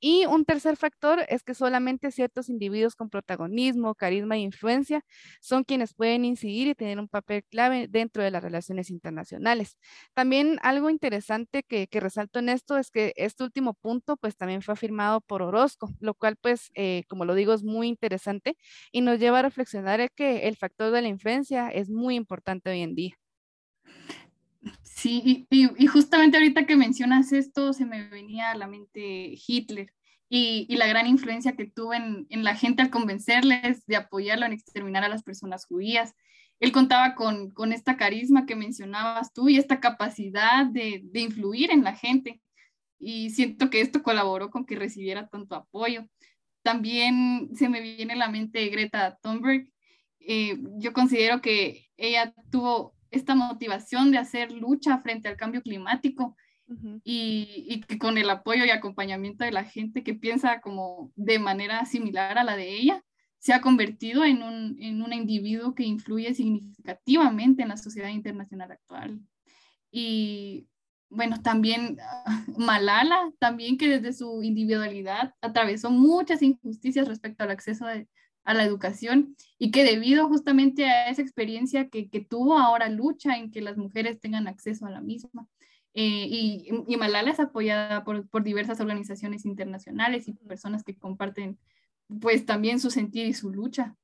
Y 0.00 0.26
un 0.26 0.44
tercer 0.44 0.76
factor 0.76 1.24
es 1.28 1.42
que 1.42 1.54
solamente 1.54 2.10
ciertos 2.10 2.48
individuos 2.50 2.94
con 2.96 3.08
protagonismo, 3.10 3.94
carisma 3.94 4.36
e 4.36 4.40
influencia 4.40 5.02
son 5.40 5.64
quienes 5.64 5.94
pueden 5.94 6.24
incidir 6.24 6.68
y 6.68 6.74
tener 6.74 6.98
un 6.98 7.08
papel 7.08 7.44
clave 7.50 7.86
dentro 7.88 8.22
de 8.22 8.30
las 8.30 8.42
relaciones 8.42 8.90
internacionales. 8.90 9.78
También 10.14 10.58
algo 10.62 10.90
interesante 10.90 11.62
que, 11.62 11.88
resalto 11.96 12.38
en 12.40 12.50
esto 12.50 12.76
es 12.76 12.90
que 12.90 13.12
este 13.16 13.42
último 13.42 13.72
punto 13.74 14.16
pues 14.18 14.36
también 14.36 14.60
fue 14.62 14.74
afirmado 14.74 15.20
por 15.22 15.42
Orozco, 15.42 15.88
lo 16.00 16.14
cual 16.14 16.36
pues 16.36 16.70
eh, 16.74 17.04
como 17.08 17.24
lo 17.24 17.34
digo 17.34 17.54
es 17.54 17.62
muy 17.64 17.88
interesante 17.88 18.56
y 18.92 19.00
nos 19.00 19.18
lleva 19.18 19.38
a 19.40 19.42
reflexionar 19.42 20.10
que 20.14 20.46
el 20.48 20.56
factor 20.56 20.90
de 20.92 21.02
la 21.02 21.08
influencia 21.08 21.68
es 21.70 21.88
muy 21.90 22.16
importante 22.16 22.70
hoy 22.70 22.82
en 22.82 22.94
día. 22.94 23.25
Sí, 25.06 25.46
y, 25.50 25.86
justamente 25.86 26.36
ahorita 26.36 26.66
que 26.66 26.74
mencionas 26.74 27.32
esto, 27.32 27.72
se 27.72 27.86
me 27.86 28.08
venía 28.08 28.50
a 28.50 28.56
la 28.56 28.66
mente 28.66 29.38
Hitler 29.46 29.92
y, 30.28 30.74
la 30.74 30.88
gran 30.88 31.06
influencia 31.06 31.54
que 31.54 31.66
tuvo 31.66 31.94
en, 31.94 32.26
la 32.28 32.56
gente 32.56 32.82
al 32.82 32.90
convencerles 32.90 33.86
de 33.86 33.94
apoyarlo 33.94 34.46
en 34.46 34.52
exterminar 34.52 35.04
a 35.04 35.08
las 35.08 35.22
personas 35.22 35.64
judías. 35.64 36.12
Él 36.58 36.72
contaba 36.72 37.14
con, 37.14 37.72
esta 37.72 37.96
carisma 37.96 38.46
que 38.46 38.56
mencionabas 38.56 39.32
tú 39.32 39.48
y 39.48 39.58
esta 39.58 39.78
capacidad 39.78 40.66
de, 40.66 41.08
influir 41.14 41.70
en 41.70 41.84
la 41.84 41.94
gente. 41.94 42.42
Y 42.98 43.30
siento 43.30 43.70
que 43.70 43.82
esto 43.82 44.02
colaboró 44.02 44.50
con 44.50 44.66
que 44.66 44.74
recibiera 44.74 45.28
tanto 45.28 45.54
apoyo. 45.54 46.04
También 46.62 47.50
se 47.54 47.68
me 47.68 47.80
viene 47.80 48.14
a 48.14 48.16
la 48.16 48.28
mente 48.28 48.68
Greta 48.70 49.16
Thunberg. 49.22 49.68
Eh, 50.18 50.58
yo 50.78 50.92
considero 50.92 51.40
que 51.40 51.86
ella 51.96 52.34
tuvo 52.50 52.95
esta 53.16 53.34
motivación 53.34 54.10
de 54.10 54.18
hacer 54.18 54.52
lucha 54.52 54.98
frente 54.98 55.28
al 55.28 55.36
cambio 55.36 55.62
climático 55.62 56.36
y, 57.04 57.80
que 57.86 57.98
con 57.98 58.18
el 58.18 58.28
apoyo 58.28 58.64
y 58.64 58.70
acompañamiento 58.70 59.44
de 59.44 59.52
la 59.52 59.64
gente 59.64 60.02
que 60.02 60.14
piensa 60.14 60.60
como 60.60 61.12
de 61.14 61.38
manera 61.38 61.84
similar 61.84 62.38
a 62.38 62.44
la 62.44 62.56
de 62.56 62.76
ella, 62.76 63.04
se 63.38 63.52
ha 63.52 63.60
convertido 63.60 64.24
en 64.24 64.42
un, 64.42 64.76
en 64.80 65.02
un 65.02 65.12
individuo 65.12 65.74
que 65.74 65.84
influye 65.84 66.34
significativamente 66.34 67.62
en 67.62 67.68
la 67.68 67.76
sociedad 67.76 68.08
internacional 68.08 68.72
actual. 68.72 69.20
Y 69.90 70.66
bueno, 71.08 71.40
también 71.40 71.98
Malala, 72.58 73.30
también 73.38 73.78
que 73.78 73.88
desde 73.88 74.12
su 74.12 74.42
individualidad 74.42 75.34
atravesó 75.40 75.90
muchas 75.90 76.42
injusticias 76.42 77.06
respecto 77.06 77.44
al 77.44 77.50
acceso 77.50 77.86
de, 77.86 78.08
a 78.46 78.54
la 78.54 78.64
educación 78.64 79.36
y 79.58 79.70
que 79.70 79.84
debido 79.84 80.28
justamente 80.28 80.86
a 80.86 81.10
esa 81.10 81.20
experiencia 81.20 81.88
que, 81.88 82.08
que 82.08 82.20
tuvo 82.20 82.58
ahora 82.58 82.88
lucha 82.88 83.36
en 83.36 83.50
que 83.50 83.60
las 83.60 83.76
mujeres 83.76 84.20
tengan 84.20 84.46
acceso 84.46 84.86
a 84.86 84.90
la 84.90 85.00
misma. 85.00 85.46
Eh, 85.92 86.26
y, 86.28 86.68
y, 86.86 86.96
Malala 86.96 87.30
es 87.30 87.40
apoyada 87.40 88.04
por, 88.04 88.28
por, 88.28 88.44
diversas 88.44 88.80
organizaciones 88.80 89.46
internacionales 89.46 90.28
y 90.28 90.34
personas 90.34 90.84
que 90.84 90.96
comparten 90.96 91.58
pues 92.20 92.44
también 92.44 92.80
su 92.80 92.90
sentir 92.90 93.26
y 93.26 93.32
su 93.32 93.50
lucha. 93.50 93.96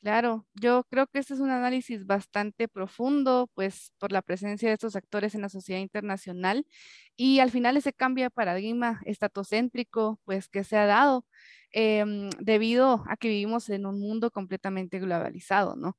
Claro, 0.00 0.46
yo 0.54 0.84
creo 0.84 1.06
que 1.06 1.18
este 1.18 1.34
es 1.34 1.40
un 1.40 1.50
análisis 1.50 2.06
bastante 2.06 2.68
profundo, 2.68 3.50
pues 3.54 3.92
por 3.98 4.12
la 4.12 4.22
presencia 4.22 4.68
de 4.68 4.74
estos 4.74 4.96
actores 4.96 5.34
en 5.34 5.42
la 5.42 5.50
sociedad 5.50 5.80
internacional 5.80 6.66
y 7.18 7.40
al 7.40 7.50
final 7.50 7.76
ese 7.76 7.92
cambio 7.92 8.24
de 8.24 8.30
paradigma 8.30 9.02
estatocéntrico, 9.04 10.18
pues 10.24 10.48
que 10.48 10.64
se 10.64 10.78
ha 10.78 10.86
dado 10.86 11.26
em, 11.72 12.30
debido 12.40 13.02
a 13.08 13.16
que 13.16 13.28
vivimos 13.28 13.68
en 13.70 13.86
un 13.86 14.00
mundo 14.00 14.30
completamente 14.30 14.98
globalizado, 15.00 15.76
¿no? 15.76 15.96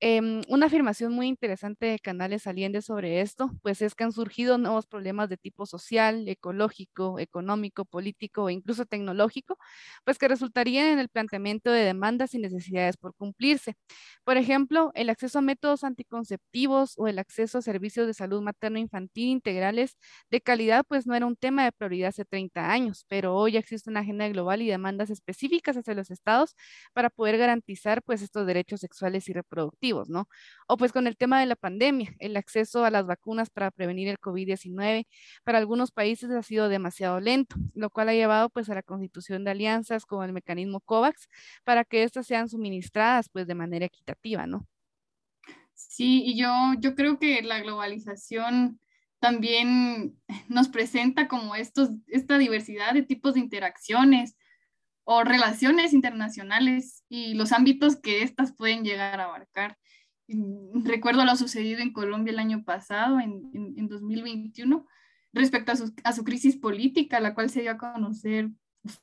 Em, 0.00 0.42
una 0.48 0.66
afirmación 0.66 1.12
muy 1.14 1.28
interesante 1.28 1.86
de 1.86 1.98
Canales 1.98 2.46
Allende 2.46 2.82
sobre 2.82 3.20
esto, 3.22 3.50
pues 3.62 3.80
es 3.80 3.94
que 3.94 4.04
han 4.04 4.12
surgido 4.12 4.58
nuevos 4.58 4.86
problemas 4.86 5.30
de 5.30 5.38
tipo 5.38 5.64
social, 5.66 6.28
ecológico, 6.28 7.18
económico, 7.18 7.86
político 7.86 8.48
e 8.50 8.52
incluso 8.52 8.84
tecnológico, 8.84 9.56
pues 10.04 10.18
que 10.18 10.28
resultarían 10.28 10.88
en 10.88 10.98
el 10.98 11.08
planteamiento 11.08 11.70
de 11.70 11.84
demandas 11.84 12.34
y 12.34 12.38
necesidades 12.38 12.96
por 12.98 13.14
cumplirse. 13.14 13.74
Por 14.24 14.36
ejemplo, 14.36 14.90
el 14.94 15.08
acceso 15.10 15.38
a 15.38 15.42
métodos 15.42 15.84
anticonceptivos 15.84 16.94
o 16.98 17.08
el 17.08 17.18
acceso 17.18 17.58
a 17.58 17.62
servicios 17.62 18.06
de 18.06 18.14
salud 18.14 18.42
materno-infantil 18.42 19.28
integrales 19.28 19.96
de 20.30 20.40
calidad, 20.42 20.84
pues 20.86 21.06
no 21.06 21.14
era 21.14 21.24
un 21.26 21.36
tema 21.36 21.64
de 21.64 21.72
prioridad 21.72 22.08
hace 22.10 22.24
30 22.26 22.70
años, 22.70 23.06
pero 23.08 23.34
hoy 23.36 23.56
existe 23.56 23.88
una 23.90 24.00
agenda 24.00 24.28
global 24.28 24.60
y 24.60 24.68
demandas 24.68 25.08
específicas 25.10 25.76
hacia 25.78 25.94
los 25.94 26.10
estados 26.10 26.54
para 26.92 27.08
poder 27.10 27.38
garantizar 27.38 28.02
pues 28.02 28.20
estos 28.22 28.46
derechos 28.46 28.80
sexuales 28.80 29.28
y 29.28 29.32
reproductivos. 29.32 29.83
¿No? 30.08 30.28
O 30.66 30.76
pues 30.76 30.92
con 30.92 31.06
el 31.06 31.16
tema 31.16 31.40
de 31.40 31.46
la 31.46 31.56
pandemia, 31.56 32.14
el 32.18 32.36
acceso 32.36 32.84
a 32.84 32.90
las 32.90 33.06
vacunas 33.06 33.50
para 33.50 33.70
prevenir 33.70 34.08
el 34.08 34.18
COVID-19 34.18 35.06
para 35.44 35.58
algunos 35.58 35.90
países 35.90 36.30
ha 36.30 36.42
sido 36.42 36.68
demasiado 36.68 37.20
lento, 37.20 37.56
lo 37.74 37.90
cual 37.90 38.08
ha 38.08 38.14
llevado 38.14 38.48
pues 38.50 38.70
a 38.70 38.74
la 38.74 38.82
constitución 38.82 39.44
de 39.44 39.50
alianzas 39.50 40.06
con 40.06 40.24
el 40.24 40.32
mecanismo 40.32 40.80
COVAX 40.80 41.28
para 41.64 41.84
que 41.84 42.02
éstas 42.02 42.26
sean 42.26 42.48
suministradas 42.48 43.28
pues 43.28 43.46
de 43.46 43.54
manera 43.54 43.86
equitativa, 43.86 44.46
¿no? 44.46 44.66
Sí, 45.74 46.22
y 46.24 46.38
yo, 46.38 46.48
yo 46.78 46.94
creo 46.94 47.18
que 47.18 47.42
la 47.42 47.60
globalización 47.60 48.80
también 49.18 50.18
nos 50.48 50.68
presenta 50.68 51.28
como 51.28 51.54
estos, 51.54 51.90
esta 52.08 52.38
diversidad 52.38 52.94
de 52.94 53.02
tipos 53.02 53.34
de 53.34 53.40
interacciones 53.40 54.36
o 55.04 55.22
relaciones 55.22 55.92
internacionales 55.92 57.04
y 57.08 57.34
los 57.34 57.52
ámbitos 57.52 57.96
que 57.96 58.22
éstas 58.22 58.54
pueden 58.54 58.84
llegar 58.84 59.20
a 59.20 59.24
abarcar. 59.24 59.78
Recuerdo 60.26 61.24
lo 61.24 61.36
sucedido 61.36 61.80
en 61.80 61.92
Colombia 61.92 62.32
el 62.32 62.38
año 62.38 62.64
pasado, 62.64 63.20
en, 63.20 63.50
en, 63.52 63.88
2021, 63.88 64.86
respecto 65.32 65.72
a 65.72 65.76
su, 65.76 65.94
a 66.02 66.12
su, 66.12 66.24
crisis 66.24 66.56
política, 66.56 67.20
la 67.20 67.34
cual 67.34 67.50
se 67.50 67.60
dio 67.60 67.72
a 67.72 67.78
conocer 67.78 68.48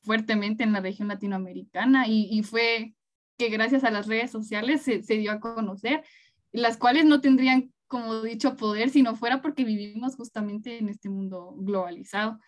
fuertemente 0.02 0.64
en 0.64 0.74
la 0.74 0.80
región 0.80 1.08
latinoamericana 1.08 2.08
y, 2.08 2.28
y 2.32 2.44
fue 2.44 2.96
que 3.38 3.50
gracias 3.50 3.84
a 3.84 3.92
las 3.92 4.08
redes 4.08 4.32
sociales 4.32 4.82
se, 4.82 5.04
se 5.04 5.16
dio 5.18 5.32
a 5.32 5.40
conocer, 5.40 6.04
las 6.52 6.78
cuales 6.78 7.06
no 7.06 7.22
tendrían 7.22 7.72
como 7.92 8.22
dicho, 8.22 8.56
poder 8.56 8.90
si 8.90 9.04
no 9.04 9.18
fuera 9.18 9.42
porque 9.42 9.66
vivimos 9.66 10.16
justamente 10.16 10.78
en 10.78 10.88
este 10.88 11.10
mundo 11.10 11.54
globalizado. 11.58 12.40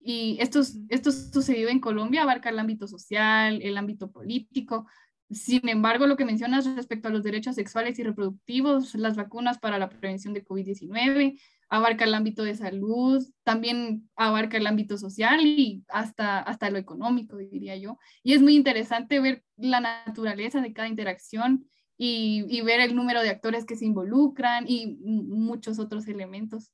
Y 0.00 0.38
esto, 0.40 0.60
esto 0.88 1.12
sucedido 1.12 1.70
en 1.70 1.80
Colombia, 1.80 2.22
abarca 2.22 2.50
el 2.50 2.58
ámbito 2.58 2.86
social, 2.86 3.60
el 3.62 3.76
ámbito 3.76 4.10
político. 4.10 4.86
Sin 5.30 5.68
embargo, 5.68 6.06
lo 6.06 6.16
que 6.16 6.24
mencionas 6.24 6.64
respecto 6.74 7.08
a 7.08 7.10
los 7.10 7.22
derechos 7.22 7.56
sexuales 7.56 7.98
y 7.98 8.02
reproductivos, 8.02 8.94
las 8.94 9.16
vacunas 9.16 9.58
para 9.58 9.78
la 9.78 9.88
prevención 9.88 10.32
de 10.32 10.44
COVID-19, 10.44 11.38
abarca 11.68 12.04
el 12.04 12.14
ámbito 12.14 12.42
de 12.42 12.54
salud, 12.54 13.22
también 13.44 14.08
abarca 14.16 14.56
el 14.56 14.66
ámbito 14.66 14.96
social 14.96 15.40
y 15.42 15.84
hasta, 15.88 16.38
hasta 16.38 16.70
lo 16.70 16.78
económico, 16.78 17.36
diría 17.36 17.76
yo. 17.76 17.98
Y 18.22 18.32
es 18.32 18.40
muy 18.40 18.56
interesante 18.56 19.20
ver 19.20 19.44
la 19.56 19.80
naturaleza 19.80 20.60
de 20.62 20.72
cada 20.72 20.88
interacción 20.88 21.66
y, 21.98 22.62
ver 22.62 22.80
el 22.80 22.94
número 22.94 23.20
de 23.22 23.30
actores 23.30 23.66
que 23.66 23.76
se 23.76 23.84
involucran 23.84 24.64
y 24.68 24.96
muchos 25.02 25.78
otros 25.78 26.06
elementos. 26.06 26.72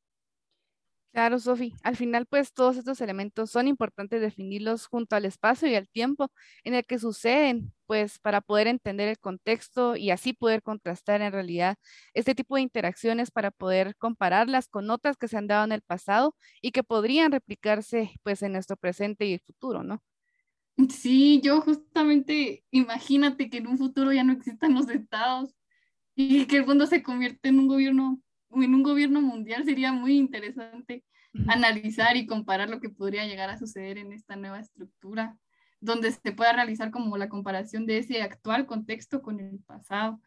Claro, 1.15 1.39
Sofi. 1.39 1.73
Al 1.85 1.95
final, 1.95 2.27
pues 2.27 2.53
todos 2.53 2.77
estos 2.77 3.01
elementos 3.01 3.49
son 3.53 3.69
importantes 3.69 4.21
definirlos 4.21 4.89
junto 4.89 5.15
al 5.15 5.25
espacio 5.25 5.69
y 5.69 5.77
al 5.77 5.89
tiempo 5.89 6.33
en 6.65 6.75
el 6.75 6.85
que 6.85 6.99
suceden, 6.99 7.73
pues 7.87 8.19
para 8.19 8.41
poder 8.41 8.67
entender 8.67 9.09
el 9.09 9.21
contexto 9.21 9.95
y 9.95 10.11
así 10.11 10.33
poder 10.33 10.61
contrastar 10.65 11.23
en 11.23 11.31
realidad 11.31 11.77
este 12.15 12.35
tipo 12.35 12.57
de 12.57 12.63
interacciones 12.63 13.31
para 13.31 13.53
poder 13.53 13.95
compararlas 13.97 14.67
con 14.67 14.91
otras 14.91 15.17
que 15.17 15.29
se 15.29 15.37
han 15.37 15.47
dado 15.47 15.65
en 15.65 15.71
el 15.73 15.83
pasado 15.83 16.35
y 16.61 16.73
que 16.73 16.83
podrían 16.83 17.31
replicarse 17.31 18.11
pues 18.25 18.43
en 18.43 18.51
nuestro 18.53 18.77
presente 18.77 19.25
y 19.27 19.35
el 19.35 19.41
futuro, 19.41 19.85
¿no? 19.85 20.03
Sí, 20.91 21.41
yo 21.41 21.61
justamente, 21.61 22.65
imagínate 22.73 23.49
que 23.49 23.59
en 23.59 23.69
un 23.69 23.79
futuro 23.79 24.13
ya 24.13 24.25
no 24.25 24.33
existan 24.33 24.75
los 24.75 24.89
estados 24.89 25.55
y 26.17 26.47
que 26.47 26.59
el 26.59 26.67
mundo 26.67 26.87
se 26.87 27.03
convierte 27.03 27.49
en 27.51 27.61
un 27.61 27.69
gobierno, 27.69 28.21
en 28.63 28.75
un 28.75 28.83
gobierno 28.83 29.21
mundial, 29.21 29.65
sería 29.65 29.93
muy 29.93 30.17
interesante 30.17 31.05
analizar 31.49 32.17
y 32.17 32.27
comparar 32.27 32.69
lo 32.69 32.81
que 32.81 32.91
podría 32.91 33.27
llegar 33.27 33.51
a 33.51 33.59
suceder 33.59 33.99
en 33.99 34.13
esta 34.13 34.37
nueva 34.37 34.61
estructura, 34.61 35.37
donde 35.81 36.13
se 36.13 36.33
pueda 36.33 36.53
realizar 36.53 36.91
como 36.91 37.17
la 37.17 37.29
comparación 37.29 37.87
de 37.87 37.99
ese 37.99 38.23
actual 38.23 38.67
contexto 38.67 39.21
con 39.21 39.41
el 39.41 39.59
pasado 39.61 40.21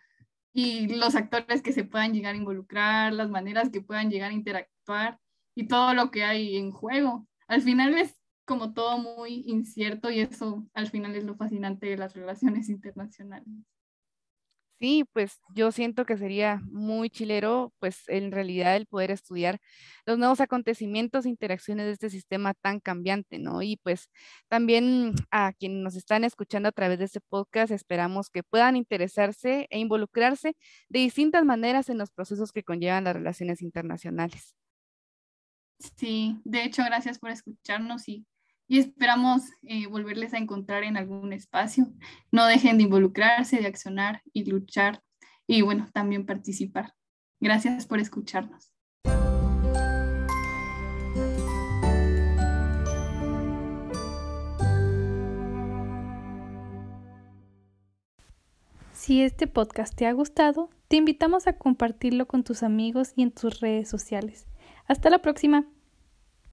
y 0.53 0.87
los 0.95 1.15
actores 1.15 1.61
que 1.61 1.71
se 1.71 1.83
puedan 1.83 2.13
llegar 2.13 2.33
a 2.33 2.37
involucrar, 2.37 3.13
las 3.13 3.29
maneras 3.29 3.69
que 3.69 3.81
puedan 3.81 4.09
llegar 4.09 4.31
a 4.31 4.33
interactuar 4.35 5.19
y 5.55 5.67
todo 5.67 5.93
lo 5.93 6.11
que 6.11 6.23
hay 6.23 6.57
en 6.57 6.71
juego. 6.71 7.27
Al 7.47 7.61
final 7.61 7.97
es 7.97 8.15
como 8.45 8.73
todo 8.73 8.97
muy 8.97 9.43
incierto 9.45 10.09
y 10.09 10.19
eso 10.19 10.65
al 10.73 10.87
final 10.89 11.15
es 11.15 11.25
lo 11.25 11.35
fascinante 11.35 11.87
de 11.87 11.97
las 11.97 12.15
relaciones 12.15 12.69
internacionales. 12.69 13.47
Sí, 14.79 15.05
pues 15.11 15.39
yo 15.55 15.71
siento 15.71 16.05
que 16.05 16.17
sería 16.17 16.61
muy 16.69 17.09
chilero, 17.09 17.73
pues 17.79 18.03
en 18.09 18.31
realidad 18.31 18.75
el 18.75 18.85
poder 18.85 19.09
estudiar 19.09 19.59
los 20.05 20.19
nuevos 20.19 20.39
acontecimientos 20.39 21.25
e 21.25 21.29
interacciones 21.29 21.87
de 21.87 21.93
este 21.93 22.11
sistema 22.11 22.53
tan 22.53 22.79
cambiante, 22.79 23.39
¿no? 23.39 23.63
Y 23.63 23.77
pues 23.77 24.07
también 24.47 25.15
a 25.31 25.53
quienes 25.53 25.81
nos 25.81 25.95
están 25.95 26.23
escuchando 26.23 26.69
a 26.69 26.71
través 26.71 26.99
de 26.99 27.05
este 27.05 27.21
podcast, 27.21 27.71
esperamos 27.71 28.29
que 28.29 28.43
puedan 28.43 28.75
interesarse 28.75 29.65
e 29.71 29.79
involucrarse 29.79 30.55
de 30.89 30.99
distintas 30.99 31.43
maneras 31.43 31.89
en 31.89 31.97
los 31.97 32.11
procesos 32.11 32.51
que 32.51 32.61
conllevan 32.63 33.05
las 33.05 33.15
relaciones 33.15 33.63
internacionales. 33.63 34.55
Sí, 35.95 36.39
de 36.43 36.63
hecho, 36.63 36.83
gracias 36.85 37.19
por 37.19 37.29
escucharnos 37.31 38.07
y 38.09 38.25
y 38.67 38.79
esperamos 38.79 39.43
eh, 39.63 39.87
volverles 39.87 40.33
a 40.33 40.37
encontrar 40.37 40.83
en 40.83 40.97
algún 40.97 41.33
espacio. 41.33 41.87
No 42.31 42.45
dejen 42.45 42.77
de 42.77 42.83
involucrarse, 42.83 43.57
de 43.57 43.67
accionar 43.67 44.21
y 44.33 44.45
luchar 44.45 45.01
y 45.47 45.61
bueno, 45.61 45.87
también 45.93 46.25
participar. 46.25 46.93
Gracias 47.39 47.85
por 47.85 47.99
escucharnos. 47.99 48.71
Si 58.91 59.21
este 59.21 59.47
podcast 59.47 59.95
te 59.95 60.05
ha 60.05 60.11
gustado, 60.11 60.69
te 60.89 60.97
invitamos 60.97 61.47
a 61.47 61.53
compartirlo 61.53 62.27
con 62.27 62.43
tus 62.43 62.61
amigos 62.61 63.13
y 63.15 63.21
en 63.21 63.31
tus 63.31 63.61
redes 63.61 63.87
sociales. 63.87 64.47
Hasta 64.85 65.09
la 65.09 65.19
próxima. 65.19 65.65